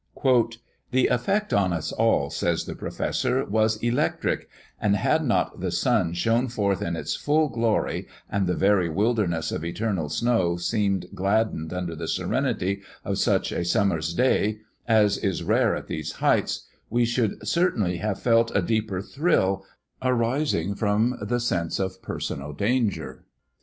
"The 0.89 1.05
effect 1.11 1.53
on 1.53 1.71
us 1.71 1.91
all," 1.91 2.31
says 2.31 2.65
the 2.65 2.73
Professor, 2.73 3.45
"was 3.45 3.75
electric; 3.83 4.49
and 4.81 4.95
had 4.95 5.23
not 5.23 5.59
the 5.59 5.69
sun 5.69 6.13
shone 6.13 6.47
forth 6.47 6.81
in 6.81 6.95
its 6.95 7.15
full 7.15 7.49
glory, 7.49 8.07
and 8.27 8.47
the 8.47 8.55
very 8.55 8.89
wilderness 8.89 9.51
of 9.51 9.63
eternal 9.63 10.09
snow 10.09 10.57
seemed 10.57 11.05
gladdened 11.13 11.71
under 11.71 11.95
the 11.95 12.07
serenity 12.07 12.81
of 13.05 13.19
such 13.19 13.51
a 13.51 13.63
summer's 13.63 14.15
day, 14.15 14.57
as 14.87 15.19
is 15.19 15.43
rare 15.43 15.75
at 15.75 15.85
these 15.85 16.13
heights, 16.13 16.65
we 16.89 17.05
should 17.05 17.47
certainly 17.47 17.97
have 17.97 18.19
felt 18.19 18.49
a 18.57 18.61
deeper 18.63 19.03
thrill, 19.03 19.63
arising 20.01 20.73
from 20.73 21.15
the 21.21 21.39
sense 21.39 21.77
of 21.77 22.01
personal 22.01 22.53
danger. 22.53 23.23